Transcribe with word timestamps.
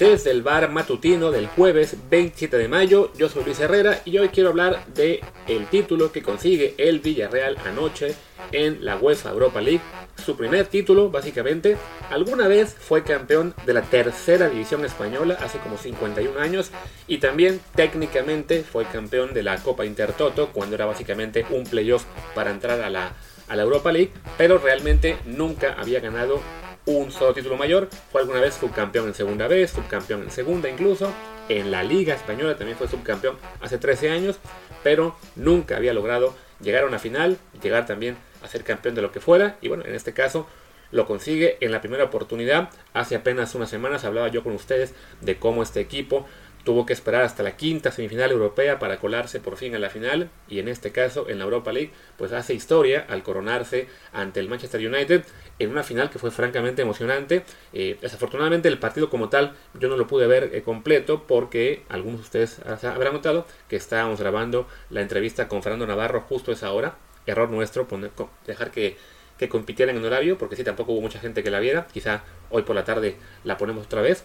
desde 0.00 0.30
el 0.30 0.40
bar 0.40 0.70
matutino 0.70 1.30
del 1.30 1.46
jueves 1.46 1.94
27 2.08 2.56
de 2.56 2.68
mayo. 2.68 3.12
Yo 3.18 3.28
soy 3.28 3.44
Luis 3.44 3.60
Herrera 3.60 4.00
y 4.06 4.16
hoy 4.16 4.30
quiero 4.30 4.48
hablar 4.48 4.86
de 4.94 5.20
el 5.46 5.66
título 5.66 6.10
que 6.10 6.22
consigue 6.22 6.74
el 6.78 7.00
Villarreal 7.00 7.58
anoche 7.66 8.14
en 8.50 8.82
la 8.82 8.96
UEFA 8.96 9.28
Europa 9.28 9.60
League. 9.60 9.82
Su 10.24 10.38
primer 10.38 10.68
título, 10.68 11.10
básicamente. 11.10 11.76
Alguna 12.08 12.48
vez 12.48 12.74
fue 12.80 13.04
campeón 13.04 13.54
de 13.66 13.74
la 13.74 13.82
tercera 13.82 14.48
división 14.48 14.86
española 14.86 15.36
hace 15.38 15.58
como 15.58 15.76
51 15.76 16.40
años 16.40 16.70
y 17.06 17.18
también 17.18 17.60
técnicamente 17.74 18.62
fue 18.62 18.86
campeón 18.86 19.34
de 19.34 19.42
la 19.42 19.58
Copa 19.58 19.84
Intertoto 19.84 20.48
cuando 20.48 20.76
era 20.76 20.86
básicamente 20.86 21.44
un 21.50 21.64
playoff 21.64 22.06
para 22.34 22.50
entrar 22.50 22.80
a 22.80 22.88
la, 22.88 23.12
a 23.48 23.54
la 23.54 23.62
Europa 23.62 23.92
League, 23.92 24.12
pero 24.38 24.56
realmente 24.56 25.18
nunca 25.26 25.74
había 25.78 26.00
ganado 26.00 26.40
un 26.86 27.10
solo 27.10 27.34
título 27.34 27.56
mayor. 27.56 27.88
Fue 28.10 28.20
alguna 28.20 28.40
vez 28.40 28.54
subcampeón 28.54 29.08
en 29.08 29.14
segunda 29.14 29.48
vez, 29.48 29.70
subcampeón 29.70 30.22
en 30.22 30.30
segunda 30.30 30.68
incluso. 30.68 31.12
En 31.48 31.70
la 31.70 31.82
Liga 31.82 32.14
Española 32.14 32.56
también 32.56 32.78
fue 32.78 32.88
subcampeón 32.88 33.36
hace 33.60 33.78
13 33.78 34.10
años, 34.10 34.38
pero 34.82 35.16
nunca 35.36 35.76
había 35.76 35.92
logrado 35.92 36.34
llegar 36.60 36.84
a 36.84 36.86
una 36.86 36.98
final, 36.98 37.38
llegar 37.62 37.86
también 37.86 38.16
a 38.42 38.48
ser 38.48 38.64
campeón 38.64 38.94
de 38.94 39.02
lo 39.02 39.12
que 39.12 39.20
fuera. 39.20 39.56
Y 39.60 39.68
bueno, 39.68 39.84
en 39.84 39.94
este 39.94 40.12
caso 40.12 40.46
lo 40.92 41.06
consigue 41.06 41.56
en 41.60 41.72
la 41.72 41.80
primera 41.80 42.04
oportunidad. 42.04 42.70
Hace 42.92 43.16
apenas 43.16 43.54
unas 43.54 43.70
semanas 43.70 44.04
hablaba 44.04 44.28
yo 44.28 44.42
con 44.42 44.52
ustedes 44.54 44.94
de 45.20 45.38
cómo 45.38 45.62
este 45.62 45.80
equipo 45.80 46.26
tuvo 46.64 46.86
que 46.86 46.92
esperar 46.92 47.22
hasta 47.22 47.42
la 47.42 47.56
quinta 47.56 47.90
semifinal 47.90 48.30
europea 48.30 48.78
para 48.78 48.98
colarse 48.98 49.40
por 49.40 49.56
fin 49.56 49.74
a 49.74 49.78
la 49.78 49.90
final 49.90 50.30
y 50.48 50.58
en 50.58 50.68
este 50.68 50.92
caso 50.92 51.28
en 51.28 51.38
la 51.38 51.44
Europa 51.44 51.72
League 51.72 51.92
pues 52.16 52.32
hace 52.32 52.54
historia 52.54 53.06
al 53.08 53.22
coronarse 53.22 53.88
ante 54.12 54.40
el 54.40 54.48
Manchester 54.48 54.86
United 54.86 55.24
en 55.58 55.70
una 55.70 55.82
final 55.82 56.10
que 56.10 56.18
fue 56.18 56.30
francamente 56.30 56.82
emocionante. 56.82 57.44
Eh, 57.72 57.98
desafortunadamente 58.00 58.68
el 58.68 58.78
partido 58.78 59.10
como 59.10 59.28
tal 59.28 59.54
yo 59.74 59.88
no 59.88 59.96
lo 59.96 60.06
pude 60.06 60.26
ver 60.26 60.50
eh, 60.54 60.62
completo 60.62 61.24
porque 61.26 61.82
algunos 61.88 62.20
de 62.20 62.24
ustedes 62.24 62.60
habrán 62.84 63.14
notado 63.14 63.46
que 63.68 63.76
estábamos 63.76 64.20
grabando 64.20 64.66
la 64.90 65.00
entrevista 65.00 65.48
con 65.48 65.62
Fernando 65.62 65.86
Navarro 65.86 66.22
justo 66.22 66.52
esa 66.52 66.72
hora. 66.72 66.96
Error 67.26 67.50
nuestro 67.50 67.86
poner, 67.86 68.10
dejar 68.46 68.70
que, 68.70 68.96
que 69.38 69.48
compitieran 69.48 69.96
en 69.96 70.04
horario 70.04 70.38
porque 70.38 70.56
sí 70.56 70.64
tampoco 70.64 70.92
hubo 70.92 71.00
mucha 71.00 71.20
gente 71.20 71.42
que 71.42 71.50
la 71.50 71.60
viera. 71.60 71.86
Quizá 71.92 72.22
hoy 72.50 72.62
por 72.62 72.74
la 72.74 72.84
tarde 72.84 73.16
la 73.44 73.56
ponemos 73.56 73.86
otra 73.86 74.02
vez. 74.02 74.24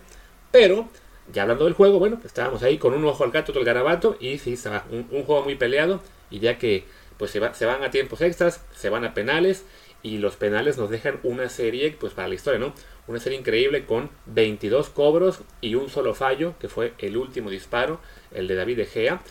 Pero 0.51 0.87
ya 1.33 1.43
hablando 1.43 1.65
del 1.65 1.73
juego, 1.73 1.99
bueno, 1.99 2.19
estábamos 2.23 2.63
ahí 2.63 2.77
con 2.77 2.93
un 2.93 3.03
ojo 3.05 3.23
al 3.23 3.31
gato, 3.31 3.51
otro 3.51 3.61
al 3.61 3.65
garabato 3.65 4.17
y 4.19 4.37
sí, 4.37 4.53
estaba 4.53 4.85
un, 4.91 5.07
juego 5.23 5.43
muy 5.43 5.55
peleado 5.55 6.01
y 6.29 6.39
ya 6.39 6.57
que 6.57 6.85
pues 7.17 7.31
se, 7.31 7.39
va, 7.39 7.53
se 7.53 7.65
van 7.65 7.83
a 7.83 7.91
tiempos 7.91 8.21
extras, 8.21 8.63
se 8.75 8.89
van 8.89 9.05
a 9.05 9.13
penales 9.13 9.65
y 10.05 10.19
los 10.19 10.35
penales 10.35 10.77
nos 10.77 10.91
dejan 10.91 11.19
una 11.23 11.49
serie, 11.49 11.95
pues 11.99 12.13
para 12.13 12.27
la 12.27 12.35
historia, 12.35 12.59
¿no? 12.59 12.73
Una 13.07 13.19
serie 13.19 13.39
increíble 13.39 13.85
con 13.85 14.11
22 14.27 14.89
cobros 14.89 15.39
y 15.61 15.73
un 15.73 15.89
solo 15.89 16.13
fallo, 16.13 16.53
que 16.59 16.69
fue 16.69 16.93
el 16.99 17.17
último 17.17 17.49
disparo, 17.49 17.99
el 18.31 18.47
de 18.47 18.53
David 18.53 18.77
De 18.77 18.85
Gea. 18.85 19.21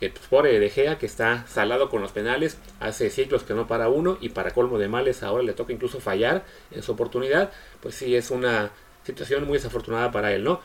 Que 0.00 0.08
pues, 0.08 0.26
pobre 0.28 0.58
De 0.58 0.70
Gea, 0.70 0.96
que 0.96 1.04
está 1.04 1.46
salado 1.46 1.90
con 1.90 2.00
los 2.00 2.12
penales, 2.12 2.56
hace 2.80 3.10
ciclos 3.10 3.42
que 3.42 3.52
no 3.52 3.66
para 3.66 3.90
uno 3.90 4.16
y 4.22 4.30
para 4.30 4.52
colmo 4.52 4.78
de 4.78 4.88
males 4.88 5.22
ahora 5.22 5.42
le 5.44 5.52
toca 5.52 5.72
incluso 5.74 6.00
fallar 6.00 6.44
en 6.70 6.82
su 6.82 6.92
oportunidad. 6.92 7.52
Pues 7.80 7.94
sí, 7.94 8.16
es 8.16 8.30
una 8.30 8.70
situación 9.04 9.44
muy 9.44 9.58
desafortunada 9.58 10.10
para 10.12 10.32
él, 10.32 10.44
¿no? 10.44 10.62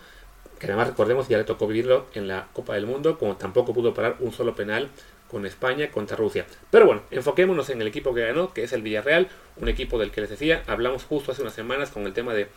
Que 0.59 0.67
además 0.67 0.87
recordemos 0.87 1.27
ya 1.27 1.37
le 1.37 1.43
tocó 1.43 1.67
vivirlo 1.67 2.07
en 2.13 2.27
la 2.27 2.47
Copa 2.53 2.75
del 2.75 2.85
Mundo, 2.85 3.17
como 3.17 3.35
tampoco 3.35 3.73
pudo 3.73 3.93
parar 3.93 4.17
un 4.19 4.31
solo 4.31 4.55
penal 4.55 4.89
con 5.29 5.45
España 5.45 5.91
contra 5.91 6.15
Rusia. 6.17 6.45
Pero 6.71 6.85
bueno, 6.85 7.01
enfoquémonos 7.11 7.69
en 7.69 7.81
el 7.81 7.87
equipo 7.87 8.13
que 8.13 8.21
ganó, 8.21 8.53
que 8.53 8.63
es 8.63 8.73
el 8.73 8.81
Villarreal, 8.81 9.27
un 9.57 9.67
equipo 9.67 9.99
del 9.99 10.11
que 10.11 10.21
les 10.21 10.29
decía, 10.29 10.63
hablamos 10.67 11.03
justo 11.03 11.31
hace 11.31 11.41
unas 11.41 11.53
semanas 11.53 11.91
con 11.91 12.05
el 12.05 12.13
tema 12.13 12.33
de 12.33 12.47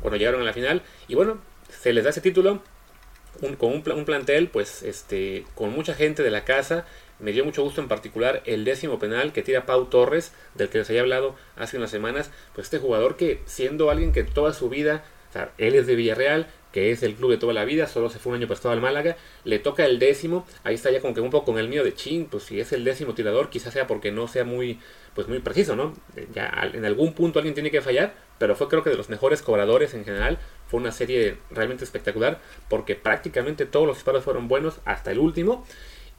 cuando 0.00 0.16
llegaron 0.16 0.42
a 0.42 0.44
la 0.44 0.52
final, 0.52 0.82
y 1.08 1.14
bueno, 1.14 1.38
se 1.70 1.92
les 1.92 2.04
da 2.04 2.10
ese 2.10 2.20
título 2.20 2.62
con 3.58 3.72
un, 3.72 3.82
un, 3.92 4.04
plantel, 4.04 4.48
pues, 4.48 4.82
este, 4.82 5.44
con 5.54 5.70
mucha 5.70 5.94
gente 5.94 6.22
de 6.22 6.30
la 6.30 6.44
casa. 6.44 6.86
Me 7.18 7.32
dio 7.32 7.44
mucho 7.44 7.62
gusto 7.62 7.80
en 7.80 7.88
particular 7.88 8.42
el 8.44 8.64
décimo 8.64 8.98
penal 8.98 9.32
que 9.32 9.42
tira 9.42 9.66
Pau 9.66 9.86
Torres, 9.86 10.32
del 10.54 10.68
que 10.68 10.78
les 10.78 10.88
había 10.88 11.02
hablado 11.02 11.34
hace 11.56 11.76
unas 11.76 11.90
semanas. 11.90 12.30
Pues 12.54 12.66
este 12.66 12.78
jugador 12.78 13.16
que, 13.16 13.40
siendo 13.46 13.90
alguien 13.90 14.12
que 14.12 14.24
toda 14.24 14.52
su 14.52 14.68
vida, 14.68 15.04
o 15.30 15.32
sea, 15.32 15.52
él 15.58 15.74
es 15.74 15.86
de 15.86 15.96
Villarreal, 15.96 16.46
que 16.76 16.90
es 16.90 17.02
el 17.02 17.14
club 17.14 17.30
de 17.30 17.38
toda 17.38 17.54
la 17.54 17.64
vida, 17.64 17.86
solo 17.86 18.10
se 18.10 18.18
fue 18.18 18.32
un 18.32 18.36
año 18.36 18.48
prestado 18.48 18.74
al 18.74 18.82
Málaga, 18.82 19.16
le 19.44 19.58
toca 19.58 19.86
el 19.86 19.98
décimo, 19.98 20.46
ahí 20.62 20.74
está 20.74 20.90
ya 20.90 21.00
como 21.00 21.14
que 21.14 21.22
un 21.22 21.30
poco 21.30 21.46
con 21.46 21.58
el 21.58 21.68
mío 21.68 21.82
de 21.82 21.94
chin, 21.94 22.26
pues 22.26 22.42
si 22.42 22.60
es 22.60 22.70
el 22.74 22.84
décimo 22.84 23.14
tirador, 23.14 23.48
quizás 23.48 23.72
sea 23.72 23.86
porque 23.86 24.12
no 24.12 24.28
sea 24.28 24.44
muy, 24.44 24.78
pues 25.14 25.26
muy 25.26 25.38
preciso, 25.38 25.74
¿no? 25.74 25.94
Ya 26.34 26.52
en 26.74 26.84
algún 26.84 27.14
punto 27.14 27.38
alguien 27.38 27.54
tiene 27.54 27.70
que 27.70 27.80
fallar, 27.80 28.14
pero 28.38 28.54
fue 28.56 28.68
creo 28.68 28.82
que 28.82 28.90
de 28.90 28.96
los 28.98 29.08
mejores 29.08 29.40
cobradores 29.40 29.94
en 29.94 30.04
general, 30.04 30.38
fue 30.68 30.78
una 30.78 30.92
serie 30.92 31.38
realmente 31.50 31.82
espectacular, 31.82 32.42
porque 32.68 32.94
prácticamente 32.94 33.64
todos 33.64 33.86
los 33.86 33.96
disparos 33.96 34.22
fueron 34.22 34.46
buenos 34.46 34.80
hasta 34.84 35.10
el 35.12 35.18
último, 35.18 35.64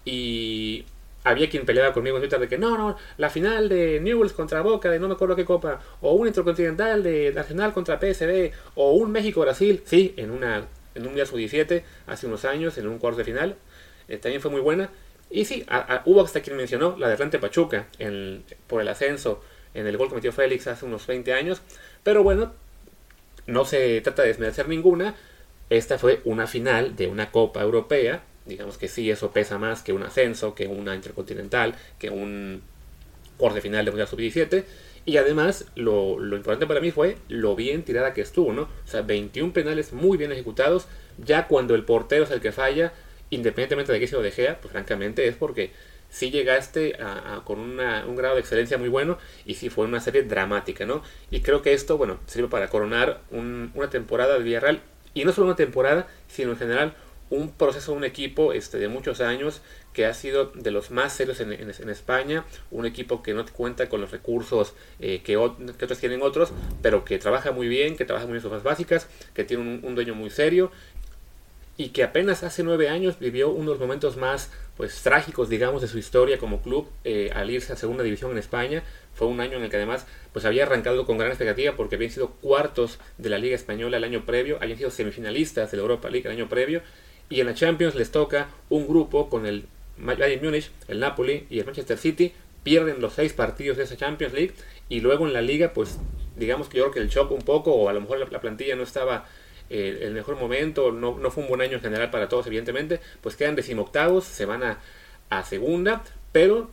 y 0.05 0.85
había 1.29 1.49
quien 1.49 1.65
peleaba 1.65 1.93
conmigo 1.93 2.17
en 2.17 2.21
Twitter 2.21 2.39
de 2.39 2.47
que 2.47 2.57
no, 2.57 2.77
no, 2.77 2.97
la 3.17 3.29
final 3.29 3.69
de 3.69 3.99
Newells 3.99 4.33
contra 4.33 4.61
Boca, 4.61 4.89
de 4.89 4.99
no 4.99 5.07
me 5.07 5.15
acuerdo 5.15 5.35
qué 5.35 5.45
copa, 5.45 5.81
o 6.01 6.13
un 6.13 6.27
intercontinental 6.27 7.03
de 7.03 7.33
Nacional 7.33 7.73
contra 7.73 7.99
PSB, 7.99 8.51
o 8.75 8.93
un 8.93 9.11
México-Brasil, 9.11 9.81
sí, 9.85 10.13
en, 10.17 10.31
una, 10.31 10.65
en 10.95 11.07
un 11.07 11.15
día 11.15 11.25
sub-17, 11.25 11.83
hace 12.07 12.27
unos 12.27 12.45
años, 12.45 12.77
en 12.77 12.87
un 12.87 12.97
cuarto 12.97 13.19
de 13.19 13.25
final, 13.25 13.55
eh, 14.07 14.17
también 14.17 14.41
fue 14.41 14.51
muy 14.51 14.61
buena. 14.61 14.89
Y 15.29 15.43
sí, 15.43 15.65
hubo 16.05 16.23
hasta 16.23 16.41
quien 16.41 16.55
mencionó 16.55 16.95
la 16.97 17.09
de 17.09 17.17
Rente 17.17 17.37
Pachuca 17.37 17.87
en, 17.99 18.45
por 18.67 18.81
el 18.81 18.87
ascenso 18.87 19.43
en 19.73 19.85
el 19.85 19.97
gol 19.97 20.07
que 20.07 20.15
metió 20.15 20.31
Félix 20.31 20.67
hace 20.67 20.85
unos 20.85 21.05
20 21.05 21.33
años, 21.33 21.61
pero 22.03 22.23
bueno, 22.23 22.53
no 23.45 23.65
se 23.65 23.99
trata 24.01 24.21
de 24.21 24.29
desmerecer 24.29 24.69
ninguna. 24.69 25.15
Esta 25.69 25.99
fue 25.99 26.21
una 26.23 26.47
final 26.47 26.95
de 26.95 27.07
una 27.07 27.29
Copa 27.31 27.61
Europea 27.61 28.23
digamos 28.47 28.77
que 28.77 28.87
sí, 28.87 29.09
eso 29.11 29.31
pesa 29.31 29.57
más 29.57 29.81
que 29.81 29.93
un 29.93 30.03
ascenso, 30.03 30.55
que 30.55 30.67
una 30.67 30.95
intercontinental, 30.95 31.75
que 31.99 32.09
un 32.09 32.61
cuarto 33.37 33.61
final 33.61 33.85
de 33.85 33.91
Mundial 33.91 34.07
Sub-17. 34.07 34.63
Y 35.05 35.17
además, 35.17 35.65
lo, 35.75 36.17
importante 36.35 36.67
para 36.67 36.81
mí 36.81 36.91
fue 36.91 37.17
lo 37.29 37.55
bien 37.55 37.83
tirada 37.83 38.13
que 38.13 38.21
estuvo, 38.21 38.51
¿no? 38.51 38.63
O 38.63 38.87
sea, 38.87 39.03
21 39.03 39.53
penales 39.53 39.93
muy 39.93 40.17
bien 40.17 40.31
ejecutados. 40.33 40.87
Ya 41.17 41.47
cuando 41.47 41.75
el 41.75 41.85
portero 41.85 42.25
es 42.25 42.31
el 42.31 42.41
que 42.41 42.51
falla, 42.51 42.91
independientemente 43.29 43.93
de 43.93 43.99
que 44.01 44.07
se 44.07 44.15
lo 44.15 44.21
dejea, 44.21 44.59
pues 44.59 44.71
francamente 44.73 45.25
es 45.27 45.35
porque 45.35 45.71
sí 46.09 46.29
llegaste 46.29 46.97
a, 46.99 47.35
a, 47.35 47.45
con 47.45 47.59
una, 47.59 48.05
un 48.05 48.15
grado 48.15 48.35
de 48.35 48.41
excelencia 48.41 48.77
muy 48.77 48.89
bueno 48.89 49.17
y 49.45 49.55
sí 49.55 49.69
fue 49.69 49.85
una 49.85 50.01
serie 50.01 50.23
dramática, 50.23 50.85
¿no? 50.85 51.01
Y 51.31 51.39
creo 51.41 51.61
que 51.61 51.71
esto, 51.73 51.97
bueno, 51.97 52.19
sirve 52.27 52.49
para 52.49 52.67
coronar 52.67 53.21
un, 53.31 53.71
una 53.75 53.89
temporada 53.89 54.37
de 54.37 54.43
Villarreal. 54.43 54.81
Y 55.13 55.23
no 55.23 55.31
solo 55.31 55.47
una 55.47 55.55
temporada, 55.55 56.07
sino 56.27 56.51
en 56.51 56.57
general 56.57 56.93
un 57.29 57.51
proceso, 57.51 57.93
un 57.93 58.03
equipo 58.03 58.53
este, 58.53 58.77
de 58.77 58.87
muchos 58.87 59.21
años 59.21 59.61
que 59.93 60.05
ha 60.05 60.13
sido 60.13 60.51
de 60.53 60.69
los 60.69 60.91
más 60.91 61.13
serios 61.13 61.39
en, 61.39 61.51
España, 61.89 62.45
un 62.69 62.85
equipo 62.85 63.23
que 63.23 63.33
no 63.33 63.43
cuenta 63.47 63.89
con 63.89 63.99
los 63.99 64.11
recursos 64.11 64.75
eh, 64.99 65.21
que, 65.23 65.37
otros 65.37 65.97
tienen 65.97 66.21
otros, 66.21 66.51
pero 66.83 67.03
que 67.03 67.17
trabaja 67.17 67.51
muy 67.51 67.67
bien, 67.67 67.97
que 67.97 68.05
trabaja 68.05 68.27
muy 68.27 68.33
bien 68.33 68.43
sus 68.43 68.51
cosas 68.51 68.63
básicas, 68.63 69.07
que 69.33 69.43
tiene 69.43 69.79
un, 69.83 69.95
dueño 69.95 70.13
muy 70.13 70.29
serio 70.29 70.71
y 71.77 71.89
que 71.89 72.03
apenas 72.03 72.43
hace 72.43 72.63
nueve 72.63 72.89
años 72.89 73.19
vivió 73.19 73.49
uno 73.49 73.65
de 73.65 73.71
los 73.71 73.79
momentos 73.79 74.17
más 74.17 74.51
pues 74.77 75.01
trágicos 75.01 75.49
digamos 75.49 75.81
de 75.81 75.87
su 75.87 75.97
historia 75.97 76.37
como 76.37 76.61
club 76.61 76.87
eh, 77.03 77.31
al 77.33 77.49
irse 77.49 77.73
a 77.73 77.75
segunda 77.75 78.03
división 78.03 78.31
en 78.31 78.37
España. 78.37 78.83
Fue 79.15 79.27
un 79.27 79.39
año 79.41 79.57
en 79.57 79.63
el 79.63 79.69
que 79.71 79.77
además 79.77 80.05
pues 80.31 80.45
había 80.45 80.63
arrancado 80.63 81.07
con 81.07 81.17
gran 81.17 81.31
expectativa 81.31 81.75
porque 81.75 81.95
habían 81.95 82.11
sido 82.11 82.29
cuartos 82.29 82.99
de 83.17 83.29
la 83.29 83.39
liga 83.39 83.55
española 83.55 83.97
el 83.97 84.03
año 84.03 84.25
previo 84.25 84.59
habían 84.61 84.77
sido 84.77 84.91
semifinalistas 84.91 85.71
de 85.71 85.77
la 85.77 85.81
Europa 85.81 86.09
League 86.09 86.27
el 86.27 86.35
año 86.35 86.47
previo 86.47 86.83
y 87.29 87.41
en 87.41 87.47
la 87.47 87.53
Champions 87.53 87.95
les 87.95 88.11
toca 88.11 88.49
un 88.69 88.87
grupo 88.87 89.29
con 89.29 89.45
el 89.45 89.65
Bayern 89.97 90.43
Múnich, 90.43 90.71
el 90.87 90.99
Napoli 90.99 91.45
y 91.49 91.59
el 91.59 91.65
Manchester 91.65 91.97
City. 91.97 92.33
Pierden 92.63 93.01
los 93.01 93.13
seis 93.13 93.33
partidos 93.33 93.77
de 93.77 93.83
esa 93.83 93.97
Champions 93.97 94.33
League. 94.33 94.53
Y 94.89 95.01
luego 95.01 95.27
en 95.27 95.33
la 95.33 95.41
liga, 95.41 95.73
pues 95.73 95.97
digamos 96.35 96.69
que 96.69 96.77
yo 96.77 96.83
creo 96.85 96.93
que 96.93 96.99
el 96.99 97.09
shock 97.09 97.31
un 97.31 97.41
poco, 97.41 97.73
o 97.73 97.89
a 97.89 97.93
lo 97.93 98.01
mejor 98.01 98.19
la, 98.19 98.27
la 98.29 98.39
plantilla 98.39 98.75
no 98.75 98.83
estaba 98.83 99.25
eh, 99.69 99.99
el 100.03 100.13
mejor 100.13 100.37
momento, 100.37 100.91
no, 100.91 101.17
no, 101.17 101.31
fue 101.31 101.43
un 101.43 101.49
buen 101.49 101.61
año 101.61 101.73
en 101.73 101.81
general 101.81 102.09
para 102.09 102.29
todos, 102.29 102.47
evidentemente. 102.47 103.01
Pues 103.21 103.35
quedan 103.35 103.55
decimoctavos, 103.55 104.23
se 104.23 104.45
van 104.45 104.63
a, 104.63 104.79
a 105.29 105.43
segunda, 105.43 106.03
pero 106.31 106.69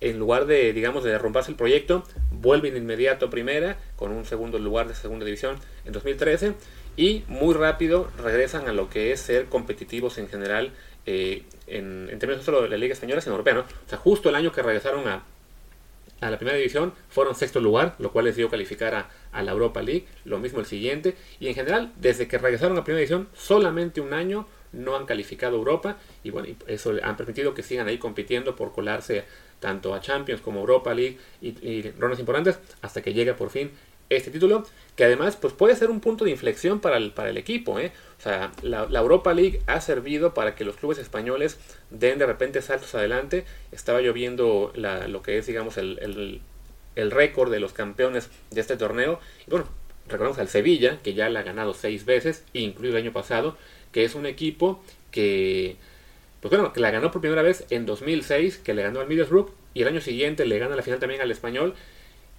en 0.00 0.18
lugar 0.18 0.46
de, 0.46 0.72
digamos, 0.72 1.04
de 1.04 1.10
derrumbarse 1.10 1.50
el 1.50 1.56
proyecto, 1.56 2.04
vuelven 2.30 2.74
de 2.74 2.80
inmediato 2.80 3.26
a 3.26 3.30
primera, 3.30 3.78
con 3.96 4.10
un 4.10 4.24
segundo 4.24 4.58
lugar 4.58 4.88
de 4.88 4.94
segunda 4.94 5.24
división 5.24 5.58
en 5.84 5.92
2013 5.92 6.54
y 6.96 7.24
muy 7.28 7.54
rápido 7.54 8.10
regresan 8.22 8.68
a 8.68 8.72
lo 8.72 8.88
que 8.88 9.12
es 9.12 9.20
ser 9.20 9.46
competitivos 9.46 10.18
en 10.18 10.28
general 10.28 10.72
eh, 11.04 11.44
en, 11.66 12.08
en, 12.10 12.18
términos 12.18 12.38
no 12.38 12.44
solo 12.44 12.62
de 12.62 12.68
la 12.68 12.76
Liga 12.76 12.94
Española, 12.94 13.20
sino 13.20 13.34
europea. 13.34 13.54
¿no? 13.54 13.60
O 13.60 13.88
sea, 13.88 13.98
justo 13.98 14.28
el 14.28 14.34
año 14.34 14.50
que 14.50 14.62
regresaron 14.62 15.06
a, 15.06 15.22
a 16.20 16.30
la 16.30 16.36
primera 16.38 16.56
división 16.56 16.92
fueron 17.08 17.34
sexto 17.34 17.60
lugar, 17.60 17.94
lo 17.98 18.10
cual 18.10 18.24
les 18.24 18.36
dio 18.36 18.48
calificar 18.48 18.94
a, 18.94 19.10
a, 19.32 19.42
la 19.42 19.52
Europa 19.52 19.82
League, 19.82 20.06
lo 20.24 20.38
mismo 20.38 20.60
el 20.60 20.66
siguiente, 20.66 21.16
y 21.38 21.48
en 21.48 21.54
general, 21.54 21.92
desde 21.96 22.26
que 22.26 22.38
regresaron 22.38 22.78
a 22.78 22.84
primera 22.84 23.00
división, 23.00 23.28
solamente 23.34 24.00
un 24.00 24.14
año 24.14 24.46
no 24.72 24.96
han 24.96 25.06
calificado 25.06 25.56
a 25.56 25.58
Europa, 25.58 25.96
y 26.24 26.30
bueno, 26.30 26.48
eso 26.66 26.94
han 27.02 27.16
permitido 27.16 27.54
que 27.54 27.62
sigan 27.62 27.88
ahí 27.88 27.98
compitiendo 27.98 28.56
por 28.56 28.72
colarse 28.72 29.24
tanto 29.60 29.94
a 29.94 30.00
Champions 30.00 30.40
como 30.40 30.60
Europa 30.60 30.92
League 30.92 31.18
y, 31.40 31.48
y 31.66 31.90
rondas 31.98 32.18
importantes, 32.18 32.58
hasta 32.82 33.02
que 33.02 33.14
llega 33.14 33.36
por 33.36 33.50
fin 33.50 33.70
este 34.10 34.30
título, 34.30 34.64
que 34.94 35.04
además 35.04 35.36
pues 35.36 35.52
puede 35.52 35.74
ser 35.76 35.90
un 35.90 36.00
punto 36.00 36.24
de 36.24 36.30
inflexión 36.30 36.80
para 36.80 36.96
el, 36.96 37.12
para 37.12 37.30
el 37.30 37.36
equipo. 37.36 37.78
¿eh? 37.78 37.92
O 38.18 38.22
sea, 38.22 38.52
la, 38.62 38.86
Europa 38.98 39.34
League 39.34 39.60
ha 39.66 39.80
servido 39.80 40.34
para 40.34 40.54
que 40.54 40.64
los 40.64 40.76
clubes 40.76 40.98
españoles 40.98 41.58
den 41.90 42.18
de 42.18 42.26
repente 42.26 42.62
saltos 42.62 42.94
adelante. 42.94 43.44
Estaba 43.72 44.00
yo 44.00 44.12
viendo 44.12 44.72
lo 44.74 45.22
que 45.22 45.38
es, 45.38 45.46
digamos, 45.46 45.76
el, 45.76 46.40
el, 46.94 47.10
récord 47.10 47.50
de 47.50 47.60
los 47.60 47.72
campeones 47.72 48.30
de 48.50 48.60
este 48.60 48.76
torneo. 48.76 49.20
Bueno, 49.48 49.68
recordemos 50.08 50.38
al 50.38 50.48
Sevilla, 50.48 50.98
que 51.02 51.14
ya 51.14 51.28
la 51.28 51.40
ha 51.40 51.42
ganado 51.42 51.74
seis 51.74 52.04
veces, 52.04 52.44
incluido 52.52 52.96
el 52.96 53.02
año 53.02 53.12
pasado, 53.12 53.56
que 53.92 54.04
es 54.04 54.14
un 54.14 54.26
equipo 54.26 54.82
que, 55.10 55.76
pues 56.40 56.50
bueno, 56.50 56.72
que 56.72 56.80
la 56.80 56.90
ganó 56.90 57.10
por 57.10 57.20
primera 57.20 57.42
vez 57.42 57.64
en 57.70 57.86
2006, 57.86 58.58
que 58.58 58.74
le 58.74 58.82
ganó 58.82 59.00
al 59.00 59.08
Middlesbrough, 59.08 59.50
y 59.74 59.82
el 59.82 59.88
año 59.88 60.00
siguiente 60.00 60.46
le 60.46 60.58
gana 60.58 60.74
la 60.74 60.82
final 60.82 60.98
también 60.98 61.20
al 61.20 61.30
Español, 61.30 61.74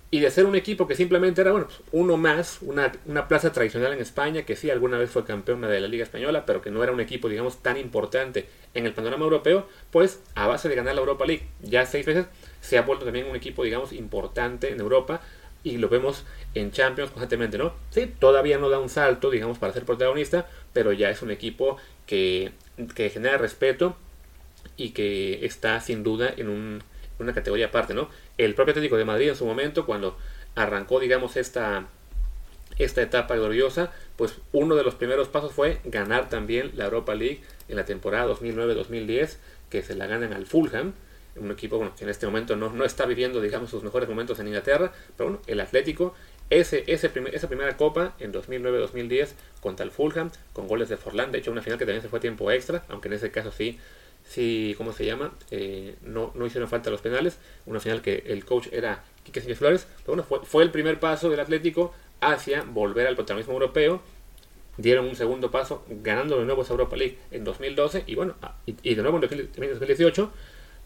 y 0.09 0.21
de 0.21 0.31
ser 0.31 0.45
un 0.45 0.55
equipo 0.55 0.87
que 0.87 0.95
simplemente 0.95 1.41
era 1.41 1.51
bueno, 1.51 1.67
pues, 1.67 1.81
uno 1.91 2.15
más, 2.15 2.59
una, 2.61 2.91
una, 3.05 3.27
plaza 3.27 3.51
tradicional 3.51 3.91
en 3.91 3.99
España, 3.99 4.43
que 4.43 4.55
sí 4.55 4.69
alguna 4.69 4.97
vez 4.97 5.09
fue 5.09 5.25
campeón 5.25 5.61
de 5.61 5.81
la 5.81 5.87
Liga 5.87 6.03
Española, 6.03 6.45
pero 6.45 6.61
que 6.61 6.71
no 6.71 6.81
era 6.81 6.93
un 6.93 7.01
equipo, 7.01 7.27
digamos, 7.27 7.61
tan 7.61 7.77
importante 7.77 8.47
en 8.73 8.85
el 8.85 8.93
panorama 8.93 9.25
europeo, 9.25 9.67
pues 9.91 10.21
a 10.35 10.47
base 10.47 10.69
de 10.69 10.75
ganar 10.75 10.95
la 10.95 11.01
Europa 11.01 11.25
League 11.25 11.47
ya 11.61 11.85
seis 11.85 12.05
veces, 12.05 12.27
se 12.61 12.77
ha 12.77 12.83
vuelto 12.83 13.03
también 13.03 13.27
un 13.27 13.35
equipo, 13.35 13.63
digamos, 13.63 13.91
importante 13.91 14.71
en 14.71 14.79
Europa 14.79 15.21
y 15.63 15.77
lo 15.77 15.89
vemos 15.89 16.23
en 16.53 16.71
Champions 16.71 17.11
constantemente, 17.11 17.57
¿no? 17.57 17.73
Sí, 17.89 18.11
todavía 18.19 18.57
no 18.57 18.69
da 18.69 18.79
un 18.79 18.89
salto, 18.89 19.29
digamos, 19.29 19.57
para 19.57 19.73
ser 19.73 19.83
protagonista, 19.83 20.47
pero 20.71 20.93
ya 20.93 21.09
es 21.09 21.21
un 21.21 21.31
equipo 21.31 21.77
que, 22.05 22.53
que 22.95 23.09
genera 23.09 23.37
respeto 23.37 23.97
y 24.77 24.91
que 24.91 25.45
está 25.45 25.81
sin 25.81 26.03
duda 26.03 26.33
en 26.37 26.47
un 26.47 26.83
una 27.19 27.33
categoría 27.33 27.67
aparte, 27.67 27.93
¿no? 27.93 28.09
El 28.37 28.55
propio 28.55 28.71
Atlético 28.71 28.97
de 28.97 29.05
Madrid 29.05 29.29
en 29.29 29.35
su 29.35 29.45
momento, 29.45 29.85
cuando 29.85 30.17
arrancó, 30.55 30.99
digamos, 30.99 31.37
esta, 31.37 31.87
esta 32.77 33.01
etapa 33.01 33.35
gloriosa, 33.35 33.91
pues 34.15 34.35
uno 34.51 34.75
de 34.75 34.83
los 34.83 34.95
primeros 34.95 35.27
pasos 35.27 35.53
fue 35.53 35.79
ganar 35.85 36.29
también 36.29 36.71
la 36.75 36.85
Europa 36.85 37.15
League 37.15 37.41
en 37.67 37.75
la 37.75 37.85
temporada 37.85 38.27
2009-2010, 38.33 39.37
que 39.69 39.81
se 39.81 39.95
la 39.95 40.07
ganan 40.07 40.33
al 40.33 40.45
Fulham, 40.45 40.93
un 41.35 41.51
equipo 41.51 41.93
que 41.95 42.03
en 42.03 42.09
este 42.09 42.25
momento 42.25 42.55
no, 42.55 42.71
no, 42.71 42.83
está 42.83 43.05
viviendo, 43.05 43.41
digamos, 43.41 43.69
sus 43.69 43.83
mejores 43.83 44.09
momentos 44.09 44.39
en 44.39 44.47
Inglaterra, 44.47 44.91
pero 45.15 45.29
bueno, 45.29 45.43
el 45.47 45.59
Atlético, 45.59 46.15
ese, 46.49 46.83
ese 46.87 47.11
esa 47.33 47.47
primera 47.47 47.77
copa 47.77 48.15
en 48.19 48.33
2009-2010 48.33 49.29
contra 49.61 49.83
el 49.83 49.91
Fulham, 49.91 50.31
con 50.53 50.67
goles 50.67 50.89
de 50.89 50.97
Forlán, 50.97 51.31
de 51.31 51.39
hecho 51.39 51.51
una 51.51 51.61
final 51.61 51.77
que 51.77 51.85
también 51.85 52.01
se 52.01 52.09
fue 52.09 52.19
a 52.19 52.21
tiempo 52.21 52.49
extra, 52.51 52.83
aunque 52.89 53.07
en 53.09 53.15
ese 53.15 53.31
caso 53.31 53.51
sí 53.51 53.79
sí, 54.27 54.75
¿cómo 54.77 54.93
se 54.93 55.05
llama? 55.05 55.33
Eh, 55.51 55.95
no, 56.01 56.31
no 56.35 56.45
hicieron 56.45 56.69
falta 56.69 56.89
los 56.89 57.01
penales. 57.01 57.37
Una 57.65 57.79
final 57.79 58.01
que 58.01 58.23
el 58.27 58.45
coach 58.45 58.67
era 58.71 59.03
Quique 59.23 59.39
Sánchez 59.39 59.57
Flores. 59.57 59.87
Pero 59.97 60.07
bueno, 60.07 60.23
fue, 60.23 60.39
fue, 60.43 60.63
el 60.63 60.71
primer 60.71 60.99
paso 60.99 61.29
del 61.29 61.39
Atlético 61.39 61.93
hacia 62.21 62.63
volver 62.63 63.07
al 63.07 63.15
protagonismo 63.15 63.53
europeo. 63.53 64.01
Dieron 64.77 65.05
un 65.05 65.15
segundo 65.15 65.49
paso 65.49 65.83
ganando 65.89 66.37
de 66.37 66.45
nuevo 66.45 66.61
esa 66.61 66.73
Europa 66.73 66.95
League 66.95 67.17
en 67.31 67.43
2012 67.43 68.03
y 68.05 68.13
bueno, 68.13 68.35
ah, 68.43 68.55
y, 68.65 68.93
de 68.93 69.01
nuevo 69.01 69.17
en 69.17 69.21
2018. 69.21 70.31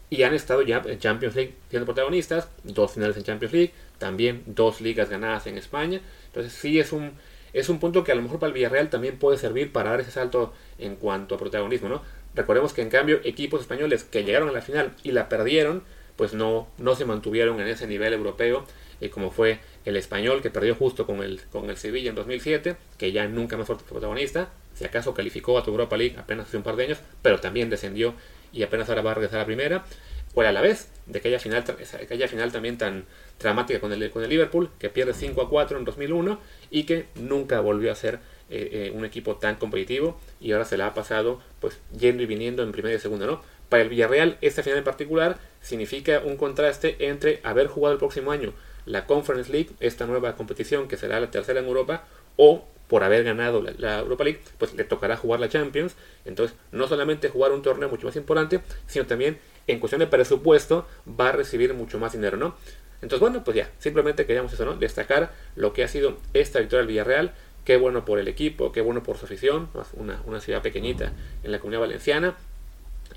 Y 0.08 0.22
han 0.24 0.34
estado 0.34 0.62
ya 0.62 0.82
en 0.84 0.98
Champions 0.98 1.34
League 1.34 1.54
siendo 1.70 1.86
protagonistas, 1.86 2.48
dos 2.64 2.92
finales 2.92 3.16
en 3.16 3.22
Champions 3.22 3.52
League, 3.54 3.72
también 3.98 4.42
dos 4.46 4.80
ligas 4.80 5.08
ganadas 5.08 5.46
en 5.46 5.56
España. 5.56 6.00
Entonces 6.26 6.52
sí 6.52 6.78
es 6.78 6.92
un, 6.92 7.12
es 7.52 7.68
un 7.68 7.78
punto 7.78 8.04
que 8.04 8.12
a 8.12 8.14
lo 8.14 8.22
mejor 8.22 8.38
para 8.38 8.48
el 8.48 8.54
Villarreal 8.54 8.90
también 8.90 9.18
puede 9.18 9.38
servir 9.38 9.72
para 9.72 9.90
dar 9.90 10.00
ese 10.00 10.10
salto 10.10 10.52
en 10.78 10.96
cuanto 10.96 11.34
a 11.34 11.38
protagonismo, 11.38 11.88
¿no? 11.88 12.02
Recordemos 12.34 12.72
que 12.72 12.82
en 12.82 12.88
cambio 12.88 13.20
equipos 13.24 13.60
españoles 13.60 14.04
que 14.04 14.24
llegaron 14.24 14.48
a 14.48 14.52
la 14.52 14.62
final 14.62 14.94
y 15.02 15.12
la 15.12 15.28
perdieron, 15.28 15.82
pues 16.16 16.32
no, 16.32 16.68
no 16.78 16.94
se 16.94 17.04
mantuvieron 17.04 17.60
en 17.60 17.68
ese 17.68 17.86
nivel 17.86 18.14
europeo, 18.14 18.64
eh, 19.00 19.10
como 19.10 19.30
fue 19.30 19.60
el 19.84 19.96
español 19.96 20.40
que 20.40 20.50
perdió 20.50 20.74
justo 20.74 21.06
con 21.06 21.22
el, 21.22 21.42
con 21.50 21.68
el 21.68 21.76
Sevilla 21.76 22.10
en 22.10 22.14
2007, 22.14 22.76
que 22.96 23.12
ya 23.12 23.26
nunca 23.26 23.56
más 23.56 23.66
fue 23.66 23.76
protagonista, 23.76 24.50
si 24.74 24.84
acaso 24.84 25.12
calificó 25.12 25.58
a 25.58 25.62
tu 25.62 25.70
Europa 25.70 25.96
League 25.96 26.16
apenas 26.18 26.46
hace 26.46 26.56
un 26.56 26.62
par 26.62 26.76
de 26.76 26.84
años, 26.84 26.98
pero 27.20 27.38
también 27.40 27.68
descendió 27.68 28.14
y 28.52 28.62
apenas 28.62 28.88
ahora 28.88 29.02
va 29.02 29.10
a 29.10 29.14
regresar 29.14 29.38
a 29.38 29.42
la 29.42 29.46
primera, 29.46 29.84
o 30.34 30.40
a 30.40 30.52
la 30.52 30.60
vez 30.60 30.88
de 31.06 31.18
aquella 31.18 31.38
final, 31.38 31.64
aquella 32.02 32.28
final 32.28 32.52
también 32.52 32.78
tan 32.78 33.04
dramática 33.40 33.80
con 33.80 33.92
el, 33.92 34.10
con 34.10 34.22
el 34.22 34.30
Liverpool, 34.30 34.70
que 34.78 34.88
pierde 34.88 35.14
5 35.14 35.42
a 35.42 35.48
4 35.48 35.78
en 35.78 35.84
2001 35.84 36.38
y 36.70 36.84
que 36.84 37.06
nunca 37.16 37.60
volvió 37.60 37.92
a 37.92 37.94
ser 37.94 38.20
eh, 38.50 38.68
eh, 38.72 38.92
un 38.94 39.04
equipo 39.04 39.36
tan 39.36 39.56
competitivo 39.56 40.20
y 40.40 40.52
ahora 40.52 40.64
se 40.64 40.76
la 40.76 40.86
ha 40.86 40.94
pasado 40.94 41.40
pues 41.60 41.78
yendo 41.98 42.22
y 42.22 42.26
viniendo 42.26 42.62
en 42.62 42.72
primera 42.72 42.94
y 42.94 42.98
segunda, 42.98 43.26
¿no? 43.26 43.42
Para 43.68 43.82
el 43.82 43.88
Villarreal, 43.88 44.36
esta 44.42 44.62
final 44.62 44.78
en 44.78 44.84
particular 44.84 45.38
significa 45.60 46.20
un 46.24 46.36
contraste 46.36 46.96
entre 47.08 47.40
haber 47.42 47.66
jugado 47.66 47.94
el 47.94 47.98
próximo 47.98 48.30
año 48.30 48.52
la 48.86 49.06
Conference 49.06 49.50
League, 49.50 49.70
esta 49.80 50.06
nueva 50.06 50.36
competición 50.36 50.88
que 50.88 50.96
será 50.96 51.20
la 51.20 51.30
tercera 51.30 51.60
en 51.60 51.66
Europa, 51.66 52.04
o 52.36 52.66
por 52.88 53.04
haber 53.04 53.24
ganado 53.24 53.62
la, 53.62 54.00
Europa 54.00 54.24
League, 54.24 54.40
pues 54.58 54.74
le 54.74 54.84
tocará 54.84 55.16
jugar 55.16 55.40
la 55.40 55.48
Champions. 55.48 55.94
Entonces, 56.24 56.56
no 56.72 56.86
solamente 56.88 57.30
jugar 57.30 57.52
un 57.52 57.62
torneo 57.62 57.88
mucho 57.88 58.06
más 58.06 58.16
importante, 58.16 58.60
sino 58.86 59.06
también 59.06 59.38
en 59.66 59.80
cuestión 59.80 60.00
de 60.00 60.06
presupuesto 60.06 60.86
va 61.08 61.28
a 61.28 61.32
recibir 61.32 61.74
mucho 61.74 61.98
más 61.98 62.12
dinero, 62.12 62.36
¿no? 62.36 62.56
Entonces, 63.00 63.20
bueno, 63.20 63.42
pues 63.42 63.56
ya, 63.56 63.70
simplemente 63.78 64.26
queríamos 64.26 64.52
eso, 64.52 64.64
¿no? 64.64 64.76
Destacar 64.76 65.32
lo 65.56 65.72
que 65.72 65.82
ha 65.82 65.88
sido 65.88 66.18
esta 66.34 66.60
victoria 66.60 66.78
del 66.80 66.88
Villarreal, 66.88 67.32
Qué 67.64 67.76
bueno 67.76 68.04
por 68.04 68.18
el 68.18 68.26
equipo, 68.26 68.72
qué 68.72 68.80
bueno 68.80 69.04
por 69.04 69.18
su 69.18 69.26
afición, 69.26 69.68
una, 69.94 70.20
una 70.26 70.40
ciudad 70.40 70.62
pequeñita 70.62 71.12
en 71.44 71.52
la 71.52 71.60
comunidad 71.60 71.82
valenciana. 71.82 72.36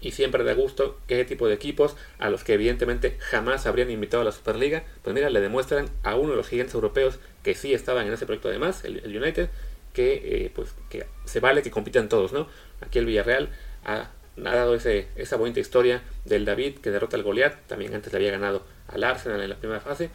Y 0.02 0.12
siempre 0.12 0.44
da 0.44 0.54
gusto 0.54 1.00
que 1.08 1.26
tipo 1.26 1.48
de 1.48 1.56
equipos, 1.56 1.96
a 2.20 2.30
los 2.30 2.44
que 2.44 2.54
evidentemente 2.54 3.18
jamás 3.20 3.66
habrían 3.66 3.90
invitado 3.90 4.22
a 4.22 4.26
la 4.26 4.32
Superliga, 4.32 4.84
pues 5.02 5.16
mira, 5.16 5.32
le 5.32 5.40
demuestran 5.42 5.90
a 6.04 6.16
uno 6.16 6.32
de 6.32 6.36
los 6.36 6.48
gigantes 6.48 6.76
europeos 6.76 7.18
que 7.42 7.56
sí 7.56 7.74
estaban 7.74 8.06
en 8.06 8.14
ese 8.14 8.26
proyecto 8.26 8.50
además, 8.50 8.84
el, 8.84 9.00
el 9.00 9.18
United, 9.18 9.50
que, 9.94 10.46
eh, 10.46 10.52
pues, 10.54 10.76
que 10.90 11.08
se 11.24 11.40
vale 11.40 11.64
que 11.64 11.72
compitan 11.72 12.08
todos, 12.08 12.34
¿no? 12.34 12.48
Aquí 12.82 13.00
el 13.00 13.06
Villarreal 13.06 13.50
ha, 13.84 14.12
dado 14.36 14.76
ese, 14.76 15.08
esa 15.16 15.38
bonita 15.38 15.60
historia 15.60 16.02
del 16.26 16.46
David 16.46 16.80
que 16.80 16.92
derrota 16.92 17.18
al 17.18 17.24
Goliat, 17.24 17.68
también 17.68 17.94
antes 17.94 18.12
le 18.12 18.18
había 18.18 18.32
ganado 18.32 18.66
al 18.88 19.04
Arsenal 19.04 19.42
en 19.42 19.50
la 19.50 19.56
primera 19.56 19.82
fase. 19.82 20.10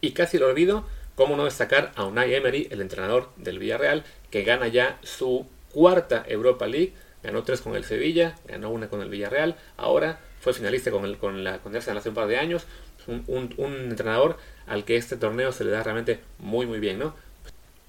Y 0.00 0.12
casi 0.12 0.38
lo 0.38 0.48
olvido, 0.48 0.84
¿Cómo 1.14 1.36
no 1.36 1.44
destacar 1.44 1.92
a 1.94 2.04
Unai 2.04 2.34
Emery, 2.34 2.68
el 2.70 2.80
entrenador 2.80 3.28
del 3.36 3.58
Villarreal, 3.58 4.02
que 4.30 4.44
gana 4.44 4.68
ya 4.68 4.98
su 5.02 5.46
cuarta 5.70 6.24
Europa 6.26 6.66
League? 6.66 6.94
Ganó 7.22 7.42
tres 7.42 7.60
con 7.60 7.76
el 7.76 7.84
Sevilla, 7.84 8.34
ganó 8.48 8.70
una 8.70 8.88
con 8.88 9.02
el 9.02 9.10
Villarreal, 9.10 9.56
ahora 9.76 10.20
fue 10.40 10.54
finalista 10.54 10.90
con, 10.90 11.04
el, 11.04 11.18
con 11.18 11.44
la 11.44 11.58
con 11.58 11.76
hace 11.76 12.08
un 12.08 12.14
par 12.14 12.28
de 12.28 12.38
años. 12.38 12.66
Un, 13.26 13.54
entrenador 13.90 14.38
al 14.66 14.84
que 14.84 14.96
este 14.96 15.16
torneo 15.16 15.52
se 15.52 15.64
le 15.64 15.70
da 15.70 15.82
realmente 15.82 16.20
muy 16.38 16.66
muy 16.66 16.80
bien, 16.80 16.98
¿no? 16.98 17.14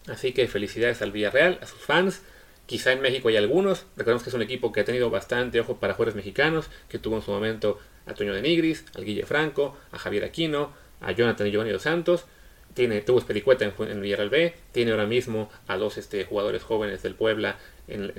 Así 0.08 0.34
que 0.34 0.48
felicidades 0.48 1.02
al 1.02 1.12
Villarreal, 1.12 1.60
a 1.62 1.66
sus 1.66 1.80
fans. 1.80 2.24
Quizá 2.66 2.92
en 2.92 3.02
México 3.02 3.28
hay 3.28 3.38
algunos. 3.38 3.86
Recordemos 3.96 4.24
que 4.24 4.30
es 4.30 4.36
un 4.36 4.42
equipo 4.42 4.72
que 4.72 4.82
ha 4.82 4.86
tenido 4.86 5.10
bastante 5.10 5.60
ojo 5.60 5.78
para 5.78 5.94
jugadores 5.94 6.16
mexicanos, 6.16 6.70
que 6.90 7.00
tuvo 7.00 7.18
en 7.18 7.22
su 7.22 7.32
momento 7.32 7.80
a 8.06 8.14
Toño 8.14 8.34
de 8.34 8.42
Nigris, 8.42 8.86
al 8.96 9.06
Guille 9.06 9.26
Franco, 9.26 9.78
a 9.92 9.98
Javier 9.98 10.24
Aquino, 10.24 10.72
a 11.02 11.12
Jonathan 11.12 11.48
y 11.48 11.52
Giovanni 11.52 11.72
dos 11.72 11.82
Santos 11.84 12.26
tiene, 12.74 13.02
tuvo 13.02 13.20
Espericueta 13.20 13.66
en, 13.66 13.74
en 13.88 14.02
Villarreal 14.02 14.30
B, 14.30 14.54
tiene 14.72 14.92
ahora 14.92 15.06
mismo 15.06 15.50
a 15.68 15.78
dos 15.78 15.98
este, 15.98 16.26
jugadores 16.26 16.64
jóvenes 16.64 17.04
del 17.04 17.16
Puebla 17.16 17.58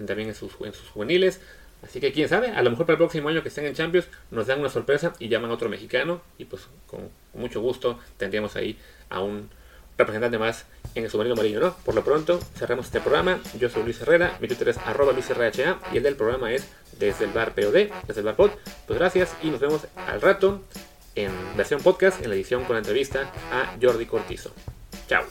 también 0.07 0.29
en 0.29 0.35
sus, 0.35 0.53
en 0.61 0.73
sus 0.73 0.89
juveniles. 0.91 1.41
Así 1.83 2.01
que 2.01 2.13
quién 2.13 2.29
sabe, 2.29 2.49
a 2.49 2.63
lo 2.63 2.71
mejor 2.71 2.87
para 2.87 2.95
el 2.95 2.99
próximo 2.99 3.29
año 3.29 3.43
que 3.43 3.49
estén 3.49 3.67
en 3.67 3.75
Champions 3.75 4.09
nos 4.31 4.47
dan 4.47 4.61
una 4.61 4.71
sorpresa 4.71 5.13
y 5.19 5.29
llaman 5.29 5.51
a 5.51 5.55
otro 5.55 5.69
mexicano 5.69 6.23
y 6.39 6.47
pues 6.47 6.69
con, 6.87 7.11
mucho 7.35 7.61
gusto 7.61 7.99
tendríamos 8.17 8.57
ahí 8.57 8.79
a 9.11 9.21
un 9.21 9.51
representante 9.97 10.39
más 10.39 10.65
en 10.95 11.05
el 11.05 11.11
submarino 11.11 11.37
marino, 11.37 11.61
¿no? 11.61 11.77
Por 11.85 11.95
lo 11.95 12.05
pronto 12.05 12.41
cerramos 12.57 12.87
este 12.87 13.01
programa. 13.01 13.41
Yo 13.59 13.69
soy 13.69 13.83
Luis 13.83 14.01
Herrera, 14.01 14.37
mi 14.41 14.49
Twitter 14.49 14.69
es 14.69 14.79
arroba 14.79 15.13
Luis 15.13 15.27
y 15.93 15.97
el 15.97 16.03
del 16.03 16.17
programa 16.17 16.53
es 16.53 16.69
desde 16.99 17.25
el 17.25 17.33
bar 17.33 17.55
POD, 17.55 17.91
desde 18.07 18.21
el 18.21 18.25
bar 18.25 18.37
pod. 18.37 18.51
Pues 18.87 18.99
gracias 18.99 19.35
y 19.43 19.51
nos 19.51 19.61
vemos 19.61 19.87
al 19.97 20.21
rato 20.21 20.63
en 21.15 21.33
versión 21.57 21.81
podcast, 21.81 22.23
en 22.23 22.29
la 22.29 22.35
edición 22.35 22.65
con 22.65 22.75
la 22.75 22.81
entrevista 22.81 23.31
a 23.53 23.77
Jordi 23.81 24.07
Cortizo. 24.07 24.53
Chao. 25.09 25.25